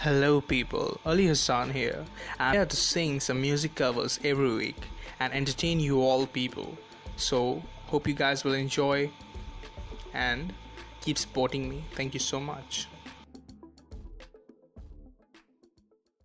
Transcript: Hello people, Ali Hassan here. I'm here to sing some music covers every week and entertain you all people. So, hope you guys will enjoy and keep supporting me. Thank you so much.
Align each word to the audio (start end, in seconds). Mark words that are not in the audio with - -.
Hello 0.00 0.42
people, 0.42 1.00
Ali 1.06 1.26
Hassan 1.26 1.70
here. 1.70 2.04
I'm 2.38 2.52
here 2.52 2.66
to 2.66 2.76
sing 2.76 3.18
some 3.18 3.40
music 3.40 3.74
covers 3.74 4.20
every 4.22 4.54
week 4.54 4.76
and 5.18 5.32
entertain 5.32 5.80
you 5.80 6.02
all 6.02 6.26
people. 6.26 6.76
So, 7.16 7.62
hope 7.86 8.06
you 8.06 8.12
guys 8.12 8.44
will 8.44 8.52
enjoy 8.52 9.10
and 10.12 10.52
keep 11.00 11.16
supporting 11.16 11.66
me. 11.68 11.82
Thank 11.94 12.12
you 12.12 12.20
so 12.20 12.38
much. 12.38 12.88